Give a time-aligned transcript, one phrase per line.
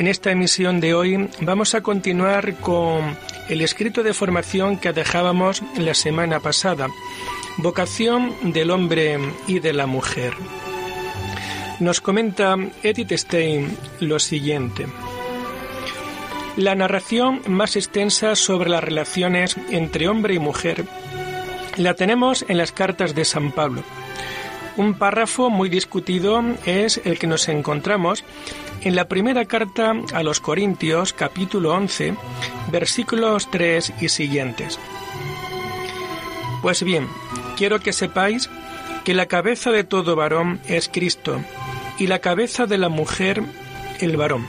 [0.00, 3.18] En esta emisión de hoy vamos a continuar con
[3.50, 6.88] el escrito de formación que dejábamos la semana pasada,
[7.58, 10.32] Vocación del hombre y de la mujer.
[11.80, 14.86] Nos comenta Edith Stein lo siguiente.
[16.56, 20.86] La narración más extensa sobre las relaciones entre hombre y mujer
[21.76, 23.82] la tenemos en las cartas de San Pablo.
[24.78, 28.24] Un párrafo muy discutido es el que nos encontramos
[28.82, 32.14] en la primera carta a los Corintios, capítulo 11,
[32.70, 34.78] versículos 3 y siguientes.
[36.62, 37.08] Pues bien,
[37.56, 38.48] quiero que sepáis
[39.04, 41.40] que la cabeza de todo varón es Cristo,
[41.98, 43.42] y la cabeza de la mujer
[44.00, 44.46] el varón,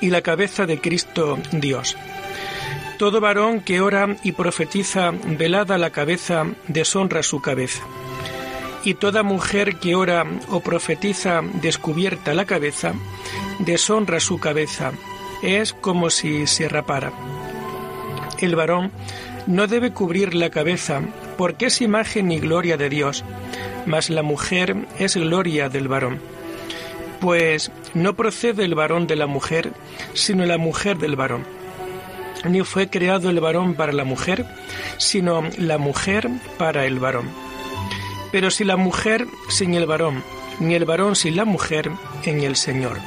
[0.00, 1.96] y la cabeza de Cristo Dios.
[2.98, 7.82] Todo varón que ora y profetiza velada la cabeza deshonra su cabeza
[8.84, 12.94] y toda mujer que ora o profetiza descubierta la cabeza,
[13.58, 14.92] deshonra su cabeza,
[15.42, 17.12] es como si se rapara.
[18.40, 18.90] El varón
[19.46, 21.02] no debe cubrir la cabeza,
[21.36, 23.24] porque es imagen y gloria de Dios,
[23.86, 26.20] mas la mujer es gloria del varón.
[27.20, 29.72] Pues no procede el varón de la mujer,
[30.12, 31.44] sino la mujer del varón.
[32.44, 34.44] Ni fue creado el varón para la mujer,
[34.96, 37.28] sino la mujer para el varón.
[38.32, 40.24] Pero si la mujer sin el varón,
[40.58, 41.90] ni el varón sin la mujer
[42.24, 42.98] en el Señor.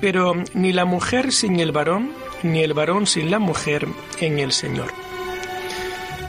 [0.00, 2.12] Pero ni la mujer sin el varón,
[2.42, 3.86] ni el varón sin la mujer
[4.20, 4.92] en el Señor.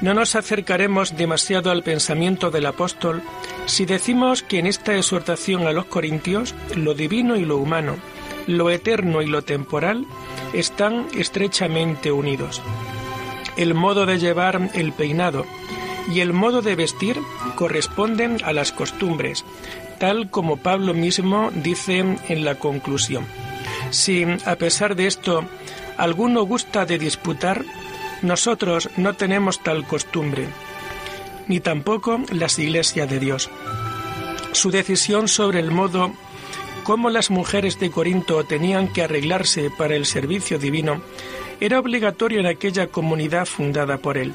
[0.02, 3.24] No nos acercaremos demasiado al pensamiento del apóstol
[3.66, 7.96] si decimos que en esta exhortación a los corintios lo divino y lo humano,
[8.46, 10.06] lo eterno y lo temporal
[10.54, 12.62] están estrechamente unidos.
[13.56, 15.46] El modo de llevar el peinado,
[16.12, 17.20] y el modo de vestir
[17.56, 19.46] corresponden a las costumbres,
[20.00, 23.26] tal como Pablo mismo dice en la conclusión.
[23.90, 25.46] Si, a pesar de esto,
[25.98, 27.64] alguno gusta de disputar,
[28.22, 30.48] nosotros no tenemos tal costumbre,
[31.48, 33.50] ni tampoco las iglesias de Dios.
[34.54, 36.14] Su decisión sobre el modo
[36.84, 41.02] cómo las mujeres de Corinto tenían que arreglarse para el servicio divino
[41.60, 44.34] era obligatorio en aquella comunidad fundada por él.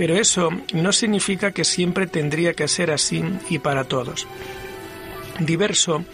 [0.00, 4.26] Pero eso no significa que siempre tendría que ser así y para todos.
[5.40, 6.06] Diverso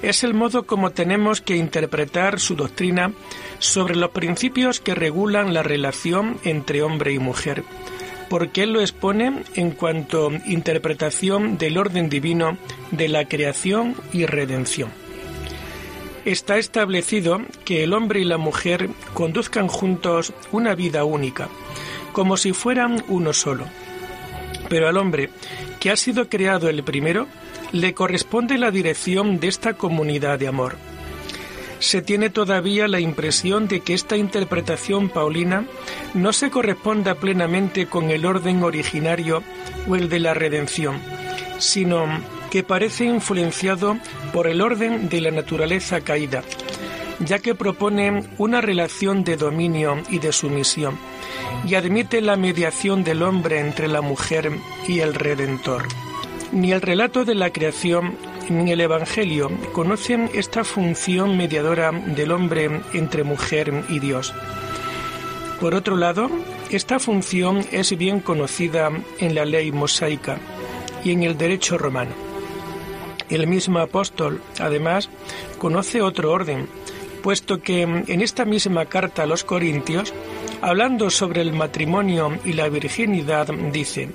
[0.00, 3.12] es el modo como tenemos que interpretar su doctrina
[3.58, 7.62] sobre los principios que regulan la relación entre hombre y mujer,
[8.30, 12.56] porque él lo expone en cuanto interpretación del orden divino
[12.90, 14.88] de la creación y redención.
[16.24, 21.50] Está establecido que el hombre y la mujer conduzcan juntos una vida única,
[22.16, 23.66] como si fueran uno solo.
[24.70, 25.28] Pero al hombre,
[25.78, 27.26] que ha sido creado el primero,
[27.72, 30.76] le corresponde la dirección de esta comunidad de amor.
[31.78, 35.66] Se tiene todavía la impresión de que esta interpretación paulina
[36.14, 39.42] no se corresponda plenamente con el orden originario
[39.86, 40.98] o el de la redención,
[41.58, 42.06] sino
[42.50, 43.98] que parece influenciado
[44.32, 46.42] por el orden de la naturaleza caída,
[47.18, 50.98] ya que propone una relación de dominio y de sumisión
[51.66, 54.52] y admite la mediación del hombre entre la mujer
[54.86, 55.88] y el Redentor.
[56.52, 58.16] Ni el relato de la creación
[58.48, 64.32] ni el Evangelio conocen esta función mediadora del hombre entre mujer y Dios.
[65.60, 66.30] Por otro lado,
[66.70, 70.38] esta función es bien conocida en la ley mosaica
[71.02, 72.12] y en el derecho romano.
[73.28, 75.10] El mismo apóstol, además,
[75.58, 76.68] conoce otro orden,
[77.22, 80.14] puesto que en esta misma carta a los Corintios
[80.60, 84.10] hablando sobre el matrimonio y la virginidad, dice,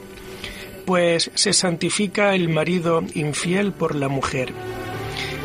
[0.85, 4.53] pues se santifica el marido infiel por la mujer.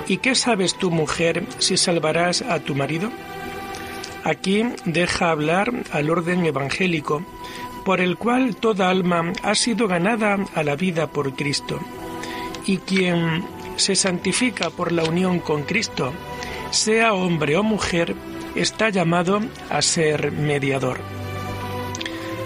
[0.09, 3.11] ¿Y qué sabes tú, mujer, si salvarás a tu marido?
[4.25, 7.25] Aquí deja hablar al orden evangélico,
[7.85, 11.79] por el cual toda alma ha sido ganada a la vida por Cristo.
[12.67, 13.45] Y quien
[13.77, 16.13] se santifica por la unión con Cristo,
[16.71, 18.17] sea hombre o mujer,
[18.56, 20.99] está llamado a ser mediador.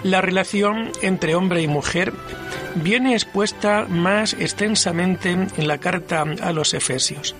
[0.02, 2.12] La relación entre hombre y mujer
[2.76, 7.34] viene expuesta más extensamente en la carta a los Efesios.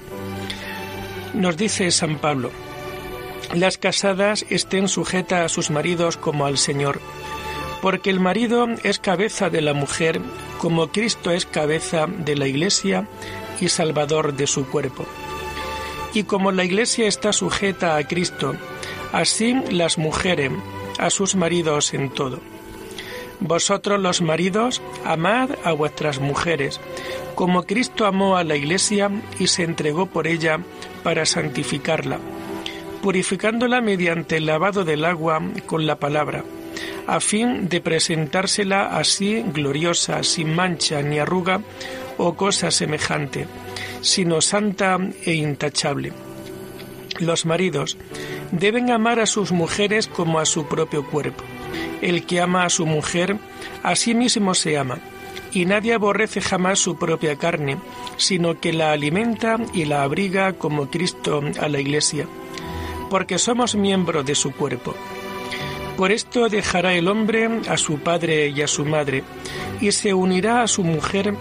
[1.33, 2.51] Nos dice San Pablo,
[3.55, 7.01] las casadas estén sujetas a sus maridos como al Señor,
[7.81, 10.21] porque el marido es cabeza de la mujer,
[10.59, 13.09] como Cristo es cabeza de la Iglesia
[13.61, 15.07] y Salvador de su cuerpo.
[16.13, 18.55] Y como la Iglesia está sujeta a Cristo,
[19.13, 20.51] así las mujeres
[20.99, 22.41] a sus maridos en todo.
[23.41, 26.79] Vosotros los maridos, amad a vuestras mujeres,
[27.35, 30.61] como Cristo amó a la Iglesia y se entregó por ella
[31.03, 32.19] para santificarla,
[33.03, 36.45] purificándola mediante el lavado del agua con la palabra,
[37.07, 41.63] a fin de presentársela así gloriosa, sin mancha ni arruga
[42.21, 43.47] o cosa semejante,
[44.03, 46.13] sino santa e intachable.
[47.19, 47.97] Los maridos
[48.53, 51.45] deben amar a sus mujeres como a su propio cuerpo.
[52.03, 53.37] El que ama a su mujer,
[53.83, 54.99] a sí mismo se ama,
[55.53, 57.79] y nadie aborrece jamás su propia carne,
[58.17, 62.27] sino que la alimenta y la abriga como Cristo a la Iglesia,
[63.09, 64.95] porque somos miembros de su cuerpo.
[65.97, 69.23] Por esto dejará el hombre a su padre y a su madre,
[69.81, 71.35] y se unirá a su mujer,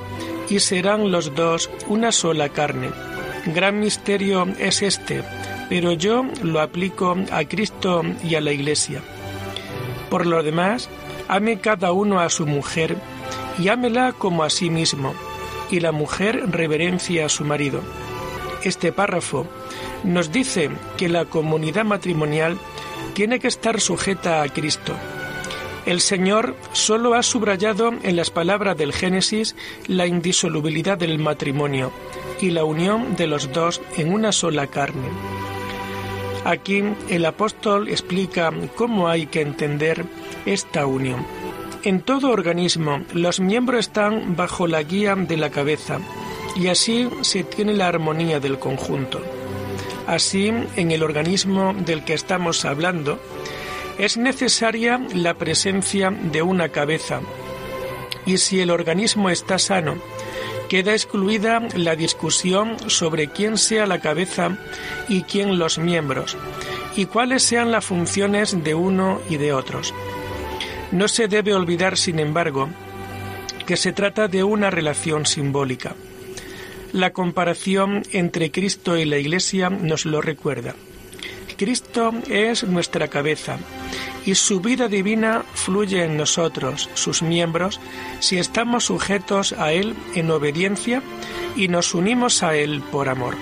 [0.49, 2.89] y serán los dos una sola carne.
[3.45, 5.23] Gran misterio es este,
[5.69, 9.01] pero yo lo aplico a Cristo y a la Iglesia.
[10.09, 10.89] Por lo demás,
[11.27, 12.97] ame cada uno a su mujer
[13.59, 15.13] y ámela como a sí mismo,
[15.69, 17.81] y la mujer reverencia a su marido.
[18.63, 19.47] Este párrafo
[20.03, 22.57] nos dice que la comunidad matrimonial
[23.13, 24.93] tiene que estar sujeta a Cristo.
[25.85, 29.55] El Señor solo ha subrayado en las palabras del Génesis
[29.87, 31.91] la indisolubilidad del matrimonio
[32.41, 35.07] y la unión de los dos en una sola carne.
[36.45, 40.05] Aquí el apóstol explica cómo hay que entender
[40.45, 41.25] esta unión.
[41.83, 45.99] En todo organismo los miembros están bajo la guía de la cabeza
[46.55, 49.21] y así se tiene la armonía del conjunto.
[50.07, 53.19] Así, en el organismo del que estamos hablando,
[53.99, 57.21] es necesaria la presencia de una cabeza
[58.25, 59.97] y si el organismo está sano,
[60.69, 64.57] queda excluida la discusión sobre quién sea la cabeza
[65.07, 66.37] y quién los miembros,
[66.95, 69.93] y cuáles sean las funciones de uno y de otros.
[70.91, 72.69] No se debe olvidar, sin embargo,
[73.65, 75.95] que se trata de una relación simbólica.
[76.93, 80.75] La comparación entre Cristo y la Iglesia nos lo recuerda.
[81.59, 83.57] Cristo es nuestra cabeza
[84.25, 87.81] y su vida divina fluye en nosotros, sus miembros,
[88.21, 91.03] si estamos sujetos a Él en obediencia
[91.57, 93.35] y nos unimos a Él por amor.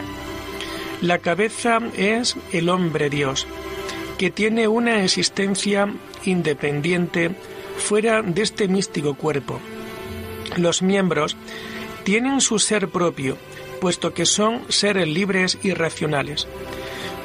[1.00, 3.46] La cabeza es el hombre Dios,
[4.18, 5.88] que tiene una existencia
[6.26, 7.36] independiente
[7.78, 9.60] fuera de este místico cuerpo.
[10.56, 11.38] Los miembros
[12.04, 13.38] tienen su ser propio,
[13.80, 16.48] puesto que son seres libres y racionales.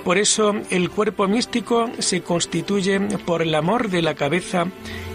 [0.05, 4.67] Por eso el cuerpo místico se constituye por el amor de la cabeza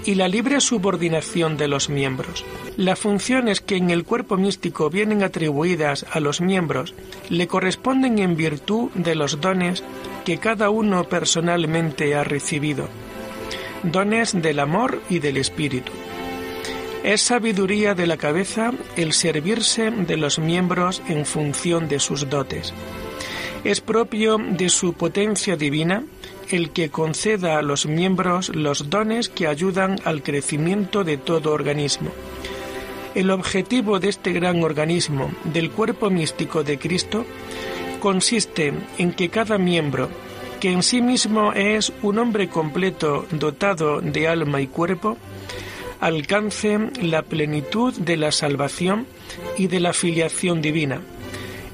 [0.06, 2.46] y la libre subordinación de los miembros.
[2.78, 6.94] Las funciones que en el cuerpo místico vienen atribuidas a los miembros
[7.30, 9.84] le corresponden en virtud de los dones
[10.24, 12.88] que cada uno personalmente ha recibido,
[13.84, 15.92] dones del amor y del espíritu.
[17.04, 22.74] Es sabiduría de la cabeza el servirse de los miembros en función de sus dotes.
[23.64, 26.04] Es propio de su potencia divina
[26.50, 32.12] el que conceda a los miembros los dones que ayudan al crecimiento de todo organismo.
[33.16, 37.26] El objetivo de este gran organismo, del cuerpo místico de Cristo,
[38.00, 40.10] consiste en que cada miembro,
[40.62, 45.18] que en sí mismo es un hombre completo dotado de alma y cuerpo,
[46.00, 49.08] alcance la plenitud de la salvación
[49.58, 51.02] y de la filiación divina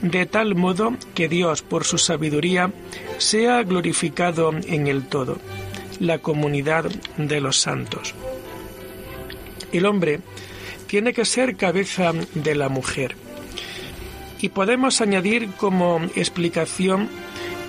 [0.04, 2.72] de tal modo que Dios, por su sabiduría,
[3.18, 5.40] sea glorificado en el todo,
[6.00, 8.14] la comunidad de los santos.
[9.72, 10.20] El hombre
[10.88, 13.16] tiene que ser cabeza de la mujer.
[14.42, 17.08] Y podemos añadir como explicación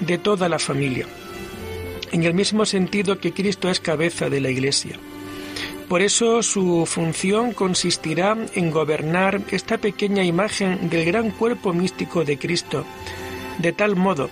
[0.00, 1.06] de toda la familia,
[2.10, 4.98] en el mismo sentido que Cristo es cabeza de la Iglesia.
[5.94, 12.36] Por eso su función consistirá en gobernar esta pequeña imagen del gran cuerpo místico de
[12.36, 12.84] Cristo,
[13.58, 14.28] de tal modo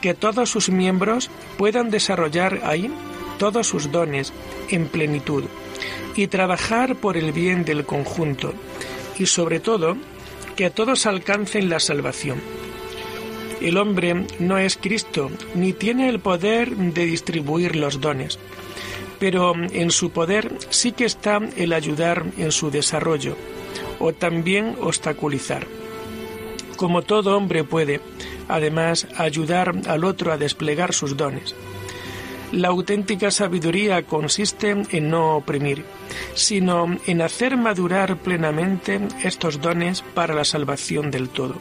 [0.00, 2.90] que todos sus miembros puedan desarrollar ahí
[3.38, 4.32] todos sus dones
[4.68, 5.44] en plenitud
[6.16, 8.52] y trabajar por el bien del conjunto
[9.16, 9.96] y sobre todo
[10.56, 12.40] que todos alcancen la salvación.
[13.60, 18.40] El hombre no es Cristo ni tiene el poder de distribuir los dones
[19.18, 23.36] pero en su poder sí que está el ayudar en su desarrollo
[23.98, 25.66] o también obstaculizar.
[26.76, 28.00] Como todo hombre puede,
[28.48, 31.54] además, ayudar al otro a desplegar sus dones.
[32.52, 35.84] La auténtica sabiduría consiste en no oprimir,
[36.34, 41.56] sino en hacer madurar plenamente estos dones para la salvación del todo.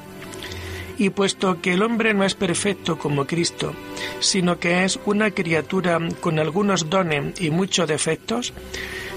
[0.98, 3.74] Y puesto que el hombre no es perfecto como Cristo,
[4.20, 8.54] sino que es una criatura con algunos dones y muchos defectos,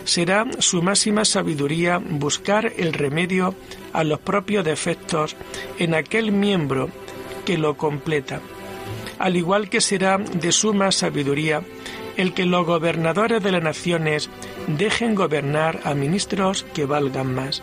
[0.04, 3.54] será su máxima sabiduría buscar el remedio
[3.92, 5.36] a los propios defectos
[5.78, 6.88] en aquel miembro
[7.44, 8.40] que lo completa,
[9.18, 11.62] al igual que será de suma sabiduría
[12.16, 14.28] el que los gobernadores de las naciones
[14.66, 17.62] dejen gobernar a ministros que valgan más.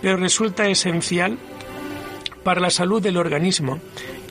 [0.00, 1.38] Pero resulta esencial
[2.42, 3.80] para la salud del organismo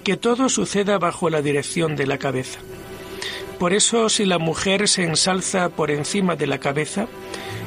[0.03, 2.59] que todo suceda bajo la dirección de la cabeza.
[3.59, 7.07] Por eso, si la mujer se ensalza por encima de la cabeza,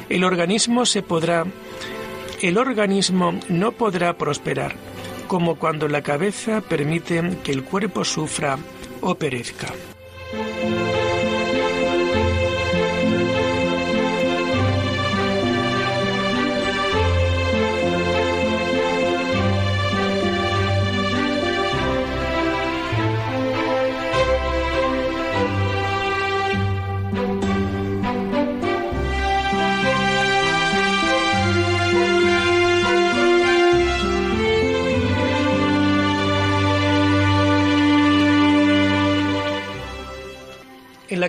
[0.09, 1.45] el organismo se podrá
[2.41, 4.75] el organismo no podrá prosperar,
[5.27, 8.59] como cuando la cabeza permite que el cuerpo sufra
[9.01, 9.73] o perezca.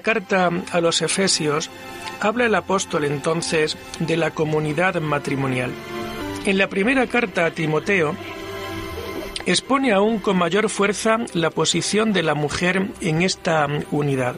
[0.07, 1.69] Carta a los Efesios
[2.21, 5.73] habla el apóstol entonces de la comunidad matrimonial.
[6.45, 8.15] En la primera carta a Timoteo
[9.47, 14.37] expone aún con mayor fuerza la posición de la mujer en esta unidad.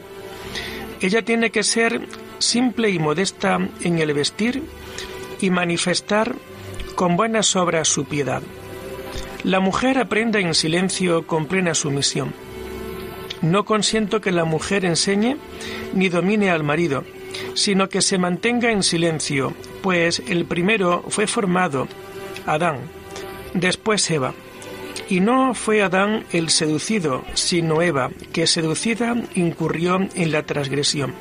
[1.01, 2.01] Ella tiene que ser
[2.39, 4.63] simple y modesta en el vestir
[5.39, 6.33] y manifestar
[6.95, 8.41] con buenas obras su piedad.
[9.43, 12.33] La mujer aprenda en silencio con plena sumisión
[13.41, 15.37] no consiento que la mujer enseñe
[15.93, 17.03] ni domine al marido,
[17.53, 21.87] sino que se mantenga en silencio, pues el primero fue formado,
[22.45, 22.77] Adán,
[23.53, 24.33] después Eva.
[25.09, 31.13] Y no fue Adán el seducido, sino Eva, que seducida incurrió en la transgresión.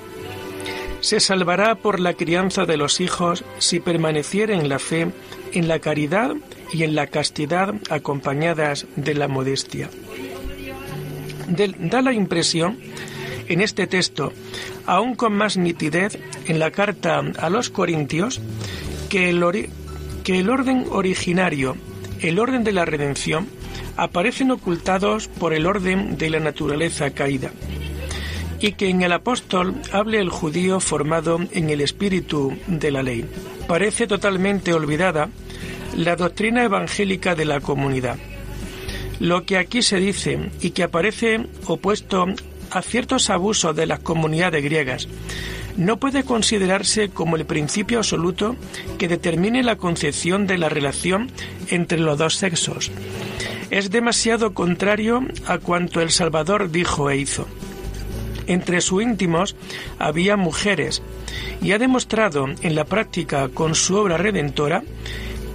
[1.00, 5.08] Se salvará por la crianza de los hijos si permaneciera en la fe,
[5.52, 6.34] en la caridad
[6.72, 9.88] y en la castidad acompañadas de la modestia
[11.48, 12.78] da la impresión
[13.48, 14.32] en este texto,
[14.86, 18.40] aún con más nitidez en la carta a los Corintios,
[19.08, 19.70] que el,
[20.22, 21.76] que el orden originario,
[22.20, 23.48] el orden de la redención,
[23.96, 27.50] aparecen ocultados por el orden de la naturaleza caída,
[28.60, 33.24] y que en el apóstol hable el judío formado en el espíritu de la ley.
[33.66, 35.30] Parece totalmente olvidada
[35.96, 38.18] la doctrina evangélica de la comunidad
[39.20, 42.26] lo que aquí se dice y que aparece opuesto
[42.70, 45.08] a ciertos abusos de las comunidades griegas
[45.78, 48.56] no puede considerarse como el principio absoluto
[48.98, 51.30] que determine la concepción de la relación
[51.68, 52.90] entre los dos sexos.
[53.70, 57.46] Es demasiado contrario a cuanto el Salvador dijo e hizo.
[58.48, 59.54] Entre sus íntimos
[60.00, 61.00] había mujeres
[61.62, 64.82] y ha demostrado en la práctica con su obra redentora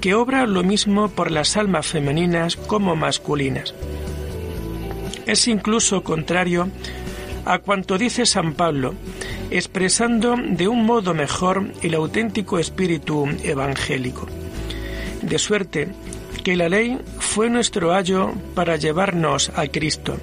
[0.04, 3.74] que obra lo mismo por las almas femeninas como masculinas.
[5.26, 6.68] Es incluso contrario
[7.46, 8.96] a cuanto dice San Pablo,
[9.50, 14.28] expresando de un modo mejor el auténtico espíritu evangélico.
[15.22, 15.88] De suerte
[16.44, 20.18] que la ley fue nuestro ayo para llevarnos a Cristo,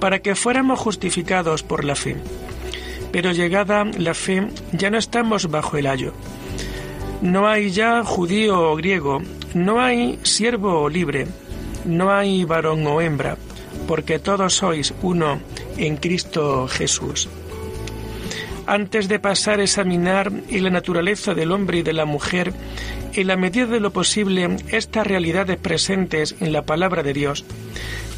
[0.00, 2.16] para que fuéramos justificados por la fe.
[3.12, 6.12] Pero llegada la fe ya no estamos bajo el ayo
[7.22, 9.22] no hay ya judío o griego,
[9.54, 11.28] no hay siervo o libre,
[11.84, 13.36] no hay varón o hembra,
[13.86, 15.40] porque todos sois uno
[15.76, 17.28] en Cristo Jesús.
[18.66, 22.52] Antes de pasar a examinar la naturaleza del hombre y de la mujer,
[23.12, 27.44] en la medida de lo posible estas realidades presentes en la palabra de Dios,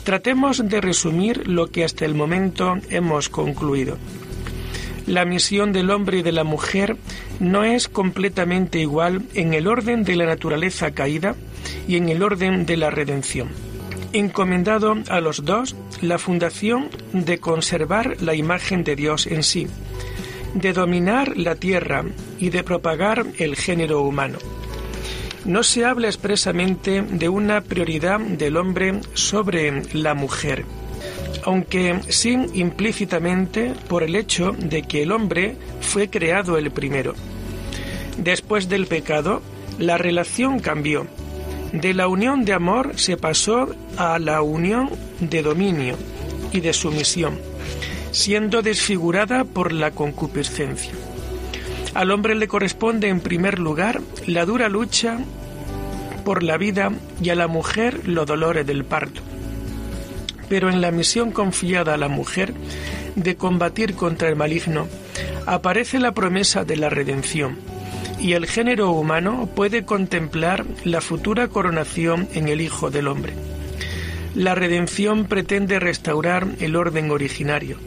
[0.04, 3.98] tratemos de resumir lo que hasta el momento hemos concluido
[5.06, 6.96] la misión del hombre y de la mujer
[7.40, 11.34] no es completamente igual en el orden de la naturaleza caída
[11.86, 13.48] y en el orden de la redención.
[14.12, 19.66] Encomendado a los dos la fundación de conservar la imagen de Dios en sí,
[20.54, 22.04] de dominar la tierra
[22.38, 24.38] y de propagar el género humano.
[25.44, 30.64] No se habla expresamente de una prioridad del hombre sobre la mujer
[31.44, 37.14] aunque sí implícitamente por el hecho de que el hombre fue creado el primero.
[38.18, 39.42] Después del pecado,
[39.78, 41.06] la relación cambió.
[41.72, 45.96] De la unión de amor se pasó a la unión de dominio
[46.52, 47.38] y de sumisión.
[48.14, 50.92] siendo desfigurada por la concupiscencia.
[51.94, 55.18] Al hombre le corresponde en primer lugar la dura lucha
[56.24, 59.20] por la vida y a la mujer los dolores del parto.
[60.48, 62.54] Pero en la misión confiada a la mujer
[63.16, 64.88] de combatir contra el maligno,
[65.46, 67.58] aparece la promesa de la redención,
[68.18, 73.32] y el género humano puede contemplar la futura coronación en el Hijo del Hombre.
[74.34, 77.78] La redención pretende restaurar el orden originario.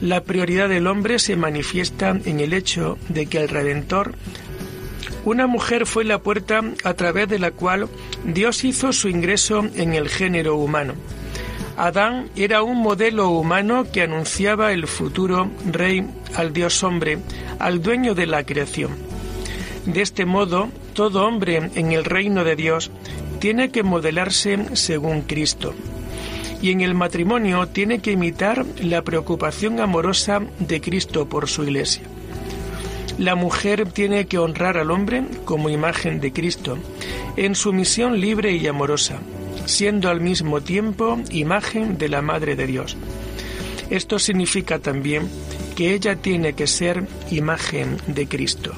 [0.00, 4.14] La prioridad del hombre se manifiesta en el hecho de que el Redentor
[5.24, 7.88] una mujer fue la puerta a través de la cual
[8.24, 10.94] Dios hizo su ingreso en el género humano.
[11.78, 16.04] Adán era un modelo humano que anunciaba el futuro rey
[16.34, 17.18] al Dios hombre,
[17.60, 18.90] al dueño de la creación.
[19.86, 22.90] De este modo, todo hombre en el reino de Dios
[23.38, 25.72] tiene que modelarse según Cristo.
[26.60, 32.02] Y en el matrimonio tiene que imitar la preocupación amorosa de Cristo por su iglesia.
[33.18, 36.76] La mujer tiene que honrar al hombre como imagen de Cristo,
[37.36, 39.20] en su misión libre y amorosa,
[39.68, 42.96] siendo al mismo tiempo imagen de la Madre de Dios.
[43.90, 45.28] Esto significa también
[45.76, 48.72] que ella tiene que ser imagen de Cristo.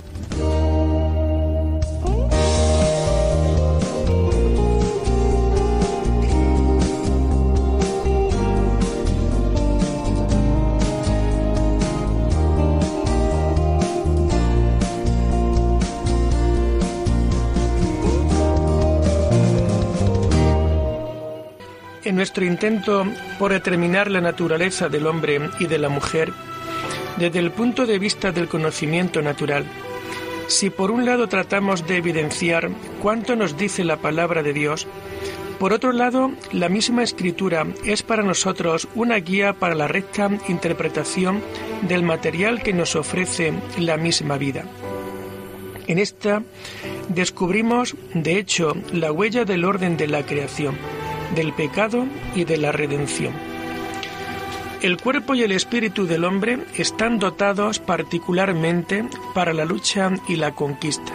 [22.21, 23.07] Nuestro intento
[23.39, 26.35] por determinar la naturaleza del hombre y de la mujer,
[27.17, 29.65] desde el punto de vista del conocimiento natural,
[30.47, 32.69] si por un lado tratamos de evidenciar
[33.01, 34.87] cuánto nos dice la palabra de Dios,
[35.59, 41.41] por otro lado, la misma escritura es para nosotros una guía para la recta interpretación
[41.89, 44.65] del material que nos ofrece la misma vida.
[45.87, 46.43] En esta
[47.09, 50.77] descubrimos, de hecho, la huella del orden de la creación
[51.35, 53.33] del pecado y de la redención.
[54.83, 60.55] El cuerpo y el espíritu del hombre están dotados particularmente para la lucha y la
[60.55, 61.13] conquista,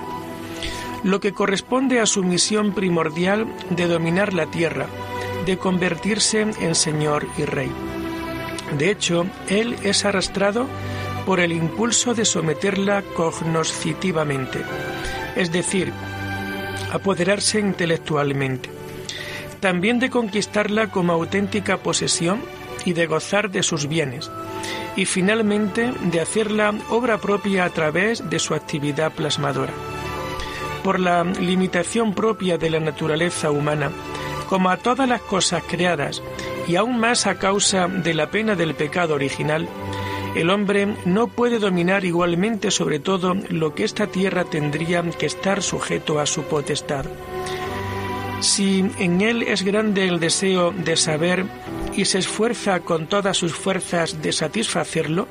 [1.03, 4.85] lo que corresponde a su misión primordial de dominar la tierra,
[5.47, 7.71] de convertirse en Señor y Rey.
[8.77, 10.67] De hecho, él es arrastrado
[11.25, 14.61] por el impulso de someterla cognoscitivamente,
[15.35, 15.91] es decir,
[16.91, 18.74] apoderarse intelectualmente
[19.65, 22.39] también de conquistarla como auténtica posesión
[22.85, 24.29] y de gozar de sus bienes,
[24.95, 29.73] y finalmente de hacerla obra propia a través de su actividad plasmadora.
[30.83, 33.89] Por la limitación propia de la naturaleza humana,
[34.49, 36.21] como a todas las cosas creadas,
[36.67, 39.67] y aún más a causa de la pena del pecado original,
[40.35, 45.63] el hombre no puede dominar igualmente sobre todo lo que esta tierra tendría que estar
[45.63, 47.07] sujeto a su potestad.
[48.45, 51.45] Si en él es grande el deseo de saber
[51.95, 55.27] y se esfuerza con todas sus fuerzas de satisfacerlo,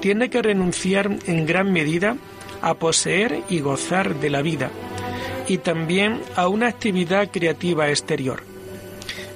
[0.00, 2.16] tiene que renunciar en gran medida
[2.62, 4.70] a poseer y gozar de la vida,
[5.48, 8.44] y también a una actividad creativa exterior.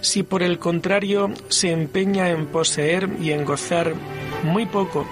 [0.03, 3.93] Si por el contrario se empeña en poseer y en gozar
[4.45, 5.05] muy poco,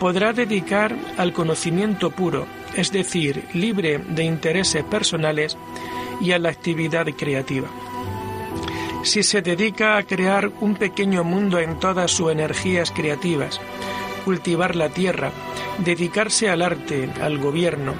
[0.00, 5.56] podrá dedicar al conocimiento puro, es decir, libre de intereses personales,
[6.20, 7.68] y a la actividad creativa.
[9.02, 13.60] Si se dedica a crear un pequeño mundo en todas sus energías creativas,
[14.24, 15.32] cultivar la tierra,
[15.78, 17.94] dedicarse al arte, al gobierno,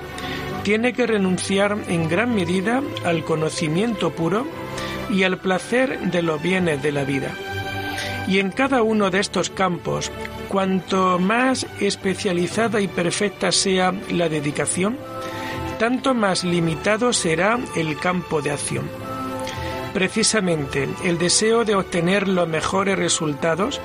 [0.63, 4.47] tiene que renunciar en gran medida al conocimiento puro
[5.09, 7.35] y al placer de los bienes de la vida.
[8.29, 10.13] Y en cada uno de estos campos,
[10.49, 14.99] cuanto más especializada y perfecta sea la dedicación,
[15.81, 18.85] tanto más limitado será el campo de acción.
[19.95, 23.81] Precisamente el deseo de obtener los mejores resultados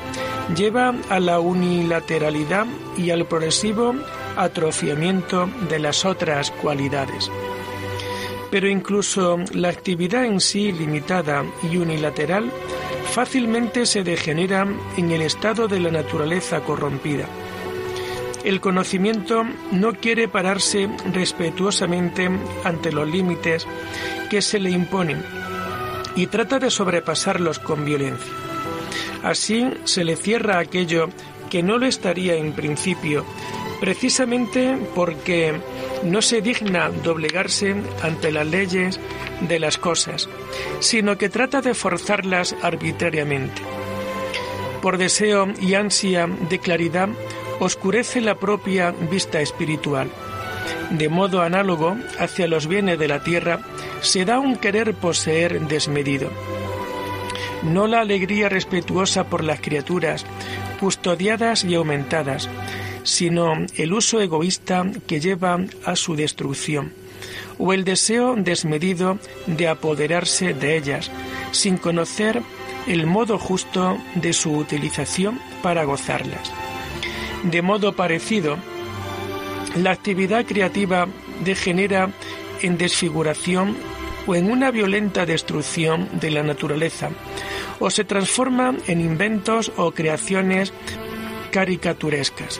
[0.57, 2.65] lleva a la unilateralidad
[2.97, 3.95] y al progresivo
[4.35, 7.31] atrofiamiento de las otras cualidades.
[8.51, 12.51] Pero incluso la actividad en sí limitada y unilateral
[13.13, 17.25] fácilmente se degenera en el estado de la naturaleza corrompida
[18.45, 22.29] el conocimiento no quiere pararse respetuosamente
[22.63, 23.67] ante los límites
[24.29, 25.23] que se le imponen
[26.15, 28.31] y trata de sobrepasarlos con violencia.
[29.23, 31.09] Así se le cierra aquello
[31.49, 33.25] que no lo estaría en principio,
[33.79, 35.59] precisamente porque
[36.03, 38.99] no se digna doblegarse ante las leyes
[39.41, 40.29] de las cosas,
[40.79, 43.61] sino que trata de forzarlas arbitrariamente.
[44.81, 47.09] por deseo y ansia de claridad,
[47.59, 50.09] oscurece la propia vista espiritual.
[50.91, 53.59] De modo análogo hacia los bienes de la tierra,
[54.01, 56.29] se da un querer poseer desmedido.
[57.63, 60.25] No la alegría respetuosa por las criaturas,
[60.79, 62.49] custodiadas y aumentadas,
[63.03, 66.93] sino el uso egoísta que lleva a su destrucción,
[67.57, 71.09] o el deseo desmedido de apoderarse de ellas,
[71.51, 72.41] sin conocer
[72.87, 76.51] el modo justo de su utilización para gozarlas.
[77.45, 78.57] De modo parecido,
[79.75, 81.07] la actividad creativa
[81.43, 82.09] degenera
[82.61, 83.77] en desfiguración
[84.25, 87.11] o en una violenta destrucción de la naturaleza,
[87.79, 90.73] o se transforma en inventos o creaciones
[91.51, 92.59] caricaturescas.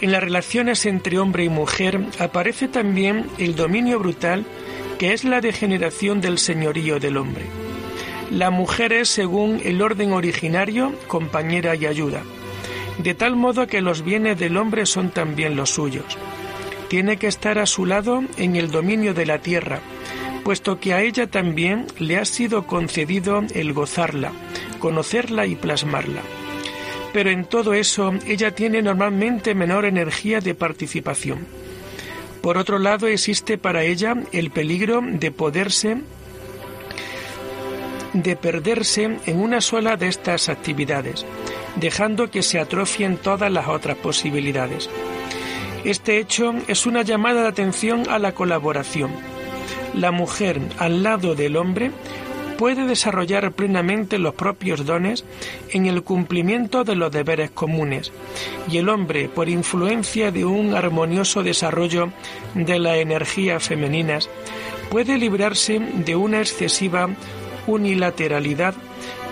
[0.00, 4.46] En las relaciones entre hombre y mujer aparece también el dominio brutal
[4.98, 7.44] que es la degeneración del señorío del hombre.
[8.30, 12.22] La mujer es, según el orden originario, compañera y ayuda,
[12.98, 16.18] de tal modo que los bienes del hombre son también los suyos.
[16.88, 19.80] Tiene que estar a su lado en el dominio de la tierra,
[20.44, 24.32] puesto que a ella también le ha sido concedido el gozarla,
[24.78, 26.22] conocerla y plasmarla.
[27.12, 31.46] Pero en todo eso ella tiene normalmente menor energía de participación.
[32.42, 35.96] Por otro lado, existe para ella el peligro de poderse
[38.14, 41.26] de perderse en una sola de estas actividades,
[41.76, 44.88] dejando que se atrofien todas las otras posibilidades.
[45.84, 49.10] Este hecho es una llamada de atención a la colaboración.
[49.92, 51.90] La mujer al lado del hombre
[52.56, 55.24] puede desarrollar plenamente los propios dones
[55.70, 58.12] en el cumplimiento de los deberes comunes
[58.70, 62.10] y el hombre, por influencia de un armonioso desarrollo
[62.54, 64.30] de las energías femeninas,
[64.90, 67.08] puede librarse de una excesiva
[67.66, 68.74] unilateralidad,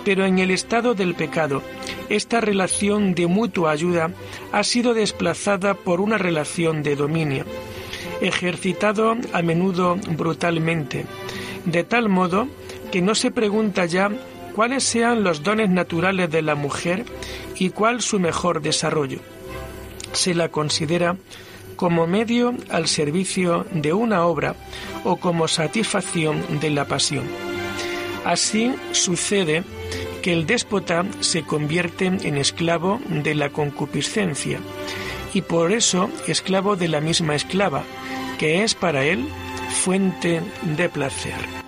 [0.05, 1.63] pero en el estado del pecado,
[2.09, 4.11] esta relación de mutua ayuda
[4.53, 7.45] ha sido desplazada por una relación de dominio,
[8.21, 11.07] ejercitado a menudo brutalmente,
[11.65, 12.49] de tal modo
[12.91, 14.11] que no se pregunta ya
[14.55, 17.05] cuáles sean los dones naturales de la mujer
[17.57, 19.21] y cuál su mejor desarrollo.
[20.13, 21.17] Se la considera
[21.77, 24.55] como medio al servicio de una obra
[25.05, 27.52] o como satisfacción de la pasión.
[28.25, 29.65] Así sucede
[30.23, 34.61] que el déspota se convierte en esclavo de la concupiscencia
[35.35, 37.83] y por eso esclavo de la misma esclava,
[38.39, 39.27] que es para él
[39.71, 40.41] fuente
[40.77, 41.63] de placer.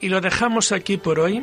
[0.00, 1.42] Y lo dejamos aquí por hoy,